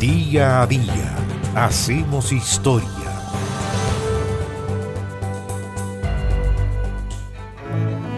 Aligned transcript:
Día 0.00 0.62
a 0.62 0.66
día 0.68 1.16
hacemos 1.56 2.30
historia. 2.30 2.86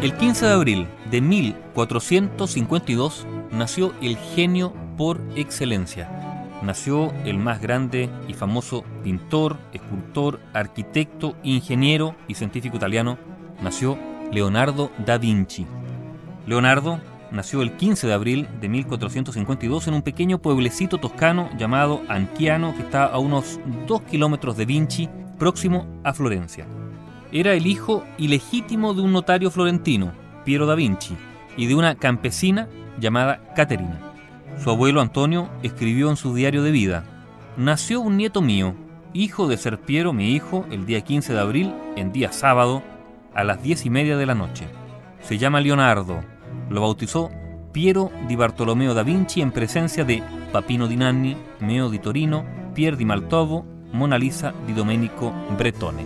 El 0.03 0.15
15 0.15 0.45
de 0.45 0.53
abril 0.53 0.87
de 1.11 1.22
1452 1.22 3.27
nació 3.51 3.95
el 4.03 4.19
genio 4.19 4.74
por 4.99 5.22
excelencia. 5.37 6.11
Nació 6.61 7.15
el 7.24 7.38
más 7.38 7.63
grande 7.63 8.10
y 8.28 8.35
famoso 8.35 8.85
pintor, 9.03 9.56
escultor, 9.72 10.38
arquitecto, 10.53 11.35
ingeniero 11.42 12.15
y 12.28 12.35
científico 12.35 12.76
italiano. 12.76 13.17
Nació 13.62 13.97
Leonardo 14.31 14.90
da 14.99 15.17
Vinci. 15.17 15.67
Leonardo 16.47 17.01
nació 17.33 17.62
el 17.62 17.73
15 17.77 18.06
de 18.06 18.12
abril 18.12 18.48
de 18.60 18.69
1452 18.69 19.88
en 19.88 19.95
un 19.95 20.02
pequeño 20.02 20.38
pueblecito 20.38 20.98
toscano 20.98 21.48
llamado 21.59 22.02
Anchiano, 22.09 22.74
que 22.74 22.82
está 22.82 23.06
a 23.06 23.18
unos 23.18 23.60
2 23.86 24.02
kilómetros 24.02 24.56
de 24.56 24.66
Vinci, 24.66 25.09
próximo 25.38 25.86
a 26.05 26.12
Florencia. 26.12 26.66
Era 27.32 27.55
el 27.55 27.66
hijo 27.66 28.05
ilegítimo 28.19 28.95
de 28.95 29.02
un 29.02 29.12
notario 29.12 29.50
florentino, 29.50 30.12
Piero 30.45 30.66
da 30.66 30.74
Vinci, 30.74 31.16
y 31.56 31.66
de 31.66 31.74
una 31.74 31.95
campesina 31.95 32.69
llamada 32.98 33.41
Caterina. 33.55 33.98
Su 34.62 34.70
abuelo 34.70 35.00
Antonio 35.00 35.48
escribió 35.62 36.10
en 36.10 36.16
su 36.16 36.34
diario 36.34 36.62
de 36.62 36.70
vida, 36.70 37.05
Nació 37.56 38.00
un 38.00 38.16
nieto 38.16 38.42
mío, 38.42 38.74
hijo 39.12 39.48
de 39.48 39.56
ser 39.56 39.78
Piero, 39.78 40.12
mi 40.12 40.33
hijo, 40.34 40.66
el 40.70 40.86
día 40.86 41.00
15 41.00 41.33
de 41.33 41.41
abril, 41.41 41.74
en 41.97 42.12
día 42.12 42.33
sábado, 42.33 42.83
a 43.34 43.44
las 43.44 43.62
diez 43.62 43.86
y 43.86 43.91
media 43.91 44.16
de 44.16 44.27
la 44.27 44.34
noche. 44.34 44.69
Se 45.20 45.38
llama 45.38 45.60
Leonardo, 45.60 46.20
lo 46.70 46.80
bautizó 46.80 47.30
Piero 47.73 48.10
di 48.27 48.34
Bartolomeo 48.37 48.95
da 48.95 49.02
Vinci 49.02 49.41
en 49.41 49.52
presencia 49.52 50.05
de 50.05 50.23
Papino 50.51 50.87
di 50.87 50.97
Nanni, 50.97 51.37
Meo 51.61 51.88
di 51.88 51.98
Torino, 51.98 52.45
Pier 52.74 52.97
di 52.97 53.05
Maltovo, 53.05 53.64
Mona 53.92 54.17
Lisa 54.17 54.53
di 54.67 54.72
Domenico 54.72 55.33
Bretone. 55.56 56.05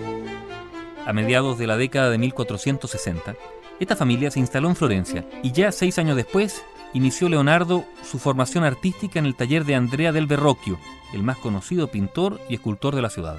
A 1.07 1.13
mediados 1.13 1.59
de 1.59 1.67
la 1.67 1.77
década 1.77 2.11
de 2.11 2.19
1460, 2.19 3.37
esta 3.79 3.97
familia 3.97 4.31
se 4.31 4.41
instaló 4.41 4.69
en 4.69 4.77
Florencia 4.77 5.27
y 5.43 5.53
ya 5.53 5.71
seis 5.73 5.99
años 5.99 6.17
después 6.17 6.65
inició 6.93 7.29
Leonardo 7.29 7.85
su 8.03 8.19
formación 8.19 8.65
artística 8.65 9.19
en 9.19 9.27
el 9.27 9.35
taller 9.35 9.65
de 9.65 9.75
Andrea 9.75 10.13
del 10.13 10.27
Verrocchio, 10.27 10.79
el 11.13 11.23
más 11.23 11.39
conocido 11.39 11.89
pintor 11.89 12.41
y 12.49 12.55
escultor 12.55 12.95
de 12.95 13.03
la 13.03 13.11
ciudad. 13.11 13.39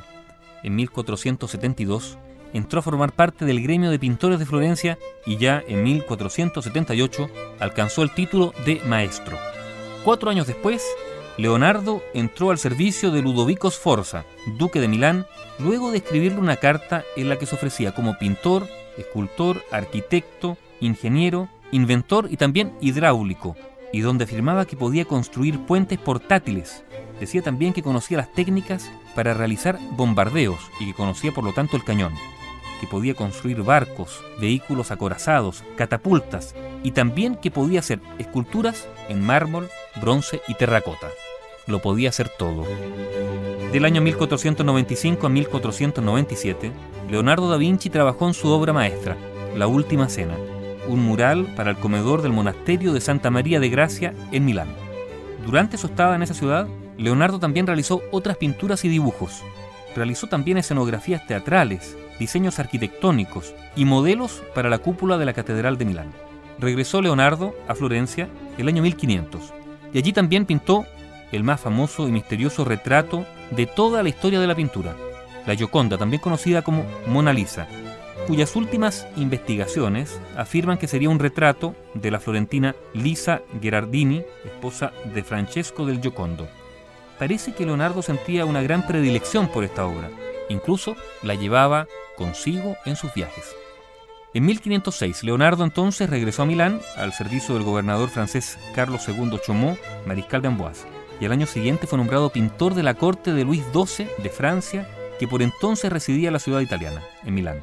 En 0.63 0.75
1472 0.75 2.17
entró 2.53 2.79
a 2.79 2.83
formar 2.83 3.11
parte 3.11 3.45
del 3.45 3.61
gremio 3.61 3.91
de 3.91 3.99
pintores 3.99 4.39
de 4.39 4.45
Florencia 4.45 4.97
y 5.25 5.37
ya 5.37 5.63
en 5.67 5.83
1478 5.83 7.29
alcanzó 7.59 8.03
el 8.03 8.13
título 8.13 8.53
de 8.65 8.81
maestro. 8.85 9.37
Cuatro 10.03 10.29
años 10.29 10.47
después, 10.47 10.85
Leonardo 11.37 12.01
entró 12.13 12.51
al 12.51 12.57
servicio 12.57 13.11
de 13.11 13.21
Ludovico 13.21 13.69
Sforza, 13.69 14.23
duque 14.57 14.79
de 14.79 14.87
Milán, 14.87 15.25
luego 15.59 15.91
de 15.91 15.97
escribirle 15.97 16.39
una 16.39 16.55
carta 16.55 17.03
en 17.17 17.27
la 17.27 17.37
que 17.37 17.45
se 17.45 17.55
ofrecía 17.55 17.93
como 17.93 18.17
pintor, 18.17 18.67
escultor, 18.97 19.63
arquitecto, 19.71 20.57
ingeniero, 20.79 21.49
inventor 21.71 22.27
y 22.29 22.37
también 22.37 22.73
hidráulico, 22.79 23.55
y 23.91 24.01
donde 24.01 24.23
afirmaba 24.23 24.65
que 24.65 24.77
podía 24.77 25.05
construir 25.05 25.59
puentes 25.65 25.99
portátiles. 25.99 26.83
Decía 27.19 27.41
también 27.41 27.73
que 27.73 27.83
conocía 27.83 28.17
las 28.17 28.31
técnicas 28.31 28.91
para 29.15 29.33
realizar 29.33 29.79
bombardeos 29.91 30.59
y 30.79 30.87
que 30.87 30.93
conocía 30.93 31.31
por 31.31 31.43
lo 31.43 31.53
tanto 31.53 31.77
el 31.77 31.83
cañón 31.83 32.13
que 32.79 32.87
podía 32.87 33.13
construir 33.13 33.61
barcos, 33.63 34.23
vehículos 34.39 34.91
acorazados, 34.91 35.63
catapultas 35.75 36.55
y 36.83 36.91
también 36.91 37.35
que 37.35 37.51
podía 37.51 37.79
hacer 37.79 37.99
esculturas 38.17 38.87
en 39.09 39.21
mármol, 39.21 39.69
bronce 40.01 40.41
y 40.47 40.55
terracota. 40.55 41.07
Lo 41.67 41.81
podía 41.81 42.09
hacer 42.09 42.29
todo. 42.29 42.65
Del 43.71 43.85
año 43.85 44.01
1495 44.01 45.25
a 45.25 45.29
1497, 45.29 46.71
Leonardo 47.09 47.49
da 47.49 47.57
Vinci 47.57 47.89
trabajó 47.89 48.27
en 48.27 48.33
su 48.33 48.49
obra 48.49 48.73
maestra, 48.73 49.17
La 49.55 49.67
Última 49.67 50.07
Cena, 50.09 50.35
un 50.87 51.03
mural 51.03 51.53
para 51.55 51.71
el 51.71 51.77
comedor 51.77 52.21
del 52.21 52.31
monasterio 52.31 52.93
de 52.93 53.01
Santa 53.01 53.31
María 53.31 53.59
de 53.59 53.69
Gracia 53.69 54.13
en 54.31 54.45
Milán. 54.45 54.69
Durante 55.45 55.77
su 55.77 55.87
estada 55.87 56.15
en 56.15 56.23
esa 56.23 56.33
ciudad, 56.33 56.67
Leonardo 56.97 57.39
también 57.39 57.67
realizó 57.67 58.01
otras 58.11 58.37
pinturas 58.37 58.85
y 58.85 58.89
dibujos. 58.89 59.43
Realizó 59.95 60.27
también 60.27 60.57
escenografías 60.57 61.25
teatrales, 61.27 61.97
diseños 62.19 62.59
arquitectónicos 62.59 63.53
y 63.75 63.85
modelos 63.85 64.43
para 64.53 64.69
la 64.69 64.79
cúpula 64.79 65.17
de 65.17 65.25
la 65.25 65.33
Catedral 65.33 65.77
de 65.77 65.85
Milán. 65.85 66.11
Regresó 66.59 67.01
Leonardo 67.01 67.53
a 67.67 67.75
Florencia 67.75 68.29
el 68.57 68.67
año 68.67 68.81
1500 68.81 69.53
y 69.93 69.97
allí 69.97 70.13
también 70.13 70.45
pintó 70.45 70.85
el 71.31 71.43
más 71.43 71.59
famoso 71.59 72.07
y 72.07 72.11
misterioso 72.11 72.63
retrato 72.63 73.25
de 73.51 73.65
toda 73.65 74.03
la 74.03 74.09
historia 74.09 74.39
de 74.39 74.47
la 74.47 74.55
pintura, 74.55 74.95
la 75.45 75.55
Gioconda, 75.55 75.97
también 75.97 76.21
conocida 76.21 76.61
como 76.61 76.85
Mona 77.07 77.33
Lisa, 77.33 77.67
cuyas 78.27 78.55
últimas 78.55 79.07
investigaciones 79.17 80.19
afirman 80.35 80.77
que 80.77 80.87
sería 80.87 81.09
un 81.09 81.19
retrato 81.19 81.75
de 81.93 82.11
la 82.11 82.19
florentina 82.19 82.75
Lisa 82.93 83.41
Gherardini, 83.61 84.23
esposa 84.45 84.93
de 85.13 85.23
Francesco 85.23 85.85
del 85.85 86.01
Giocondo. 86.01 86.47
Parece 87.19 87.53
que 87.53 87.65
Leonardo 87.65 88.01
sentía 88.01 88.45
una 88.45 88.61
gran 88.61 88.85
predilección 88.85 89.47
por 89.47 89.63
esta 89.63 89.85
obra, 89.85 90.09
incluso 90.49 90.95
la 91.23 91.35
llevaba 91.35 91.87
consigo 92.17 92.75
en 92.85 92.95
sus 92.95 93.13
viajes. 93.13 93.55
En 94.33 94.45
1506, 94.45 95.23
Leonardo 95.23 95.63
entonces 95.63 96.09
regresó 96.09 96.43
a 96.43 96.45
Milán 96.45 96.81
al 96.97 97.13
servicio 97.13 97.55
del 97.55 97.63
gobernador 97.63 98.09
francés 98.09 98.57
Carlos 98.75 99.07
II 99.07 99.39
Chaumont, 99.45 99.79
mariscal 100.05 100.41
de 100.41 100.49
Amboise, 100.49 100.85
y 101.21 101.25
al 101.25 101.31
año 101.31 101.47
siguiente 101.47 101.87
fue 101.87 101.97
nombrado 101.97 102.29
pintor 102.29 102.73
de 102.73 102.83
la 102.83 102.95
corte 102.95 103.31
de 103.31 103.45
Luis 103.45 103.63
XII 103.71 104.09
de 104.21 104.29
Francia, 104.29 104.89
que 105.17 105.27
por 105.27 105.41
entonces 105.41 105.89
residía 105.89 106.27
en 106.27 106.33
la 106.33 106.39
ciudad 106.39 106.59
italiana, 106.59 107.01
en 107.23 107.33
Milán. 107.33 107.61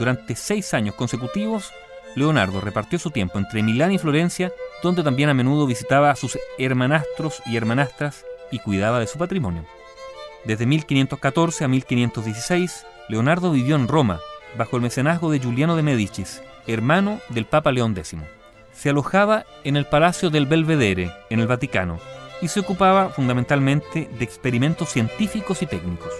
Durante 0.00 0.34
seis 0.34 0.74
años 0.74 0.96
consecutivos, 0.96 1.72
Leonardo 2.16 2.60
repartió 2.60 2.98
su 2.98 3.12
tiempo 3.12 3.38
entre 3.38 3.62
Milán 3.62 3.92
y 3.92 3.98
Florencia, 3.98 4.52
donde 4.82 5.04
también 5.04 5.28
a 5.28 5.34
menudo 5.34 5.66
visitaba 5.66 6.10
a 6.10 6.16
sus 6.16 6.36
hermanastros 6.58 7.40
y 7.46 7.56
hermanastras 7.56 8.24
y 8.50 8.58
cuidaba 8.58 9.00
de 9.00 9.06
su 9.06 9.18
patrimonio. 9.18 9.64
Desde 10.44 10.66
1514 10.66 11.64
a 11.64 11.68
1516, 11.68 12.86
Leonardo 13.08 13.52
vivió 13.52 13.76
en 13.76 13.88
Roma, 13.88 14.20
bajo 14.56 14.76
el 14.76 14.82
mecenazgo 14.82 15.30
de 15.30 15.40
Giuliano 15.40 15.76
de 15.76 15.82
Medicis, 15.82 16.42
hermano 16.66 17.20
del 17.28 17.46
Papa 17.46 17.72
León 17.72 17.94
X. 17.96 18.16
Se 18.72 18.90
alojaba 18.90 19.44
en 19.64 19.76
el 19.76 19.86
Palacio 19.86 20.30
del 20.30 20.46
Belvedere, 20.46 21.10
en 21.30 21.40
el 21.40 21.46
Vaticano, 21.46 21.98
y 22.40 22.48
se 22.48 22.60
ocupaba 22.60 23.08
fundamentalmente 23.08 24.08
de 24.16 24.24
experimentos 24.24 24.90
científicos 24.90 25.62
y 25.62 25.66
técnicos. 25.66 26.12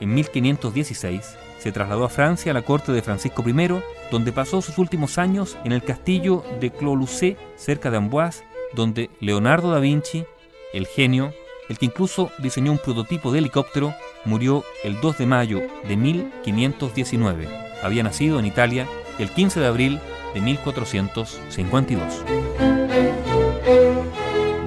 En 0.00 0.12
1516 0.12 1.36
se 1.58 1.72
trasladó 1.72 2.04
a 2.04 2.08
Francia 2.08 2.50
a 2.50 2.54
la 2.54 2.62
corte 2.62 2.92
de 2.92 3.02
Francisco 3.02 3.42
I, 3.46 3.80
donde 4.10 4.32
pasó 4.32 4.60
sus 4.60 4.78
últimos 4.78 5.16
años 5.18 5.56
en 5.64 5.72
el 5.72 5.82
castillo 5.82 6.44
de 6.60 6.70
Clos-Lucé, 6.70 7.36
cerca 7.56 7.90
de 7.90 7.96
Amboise, 7.96 8.44
donde 8.74 9.10
Leonardo 9.20 9.70
da 9.70 9.78
Vinci, 9.78 10.24
el 10.72 10.86
genio, 10.86 11.32
el 11.68 11.78
que 11.78 11.86
incluso 11.86 12.30
diseñó 12.38 12.72
un 12.72 12.78
prototipo 12.78 13.32
de 13.32 13.38
helicóptero, 13.38 13.94
murió 14.24 14.64
el 14.82 15.00
2 15.00 15.18
de 15.18 15.26
mayo 15.26 15.62
de 15.86 15.96
1519. 15.96 17.48
Había 17.82 18.02
nacido 18.02 18.38
en 18.38 18.46
Italia 18.46 18.86
el 19.18 19.30
15 19.30 19.60
de 19.60 19.66
abril 19.66 20.00
de 20.34 20.40
1452. 20.40 22.24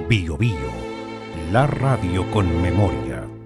Bio 0.08 0.36
Bio, 0.36 0.72
la 1.52 1.66
radio 1.66 2.30
con 2.30 2.62
memoria. 2.62 3.37